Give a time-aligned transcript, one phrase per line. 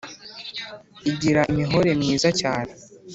[1.09, 2.71] Igira imihore myiza cyane